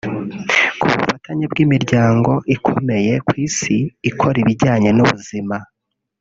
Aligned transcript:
Ku 0.79 0.85
bufatanye 0.93 1.45
bw’imiryango 1.51 2.31
ikomeye 2.55 3.13
ku 3.27 3.33
isi 3.47 3.75
ikora 4.09 4.37
ibijyanye 4.43 4.89
n’ubuzima 4.93 5.55